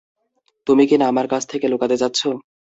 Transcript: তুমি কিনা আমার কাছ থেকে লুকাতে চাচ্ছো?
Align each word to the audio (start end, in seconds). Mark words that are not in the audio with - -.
তুমি 0.67 0.83
কিনা 0.89 1.05
আমার 1.07 1.27
কাছ 1.27 1.43
থেকে 1.47 1.65
লুকাতে 1.67 1.95
চাচ্ছো? 1.97 2.29